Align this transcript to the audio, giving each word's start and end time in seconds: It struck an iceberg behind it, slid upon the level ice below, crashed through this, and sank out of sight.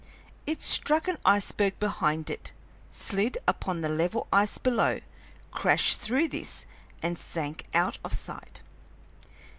It 0.47 0.63
struck 0.63 1.07
an 1.07 1.17
iceberg 1.25 1.77
behind 1.79 2.31
it, 2.31 2.53
slid 2.89 3.37
upon 3.47 3.81
the 3.81 3.87
level 3.89 4.25
ice 4.33 4.57
below, 4.57 5.01
crashed 5.51 5.99
through 5.99 6.29
this, 6.29 6.65
and 7.03 7.19
sank 7.19 7.67
out 7.71 7.99
of 8.03 8.11
sight. 8.11 8.61